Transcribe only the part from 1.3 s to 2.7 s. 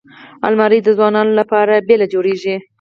لپاره بېله جوړیږي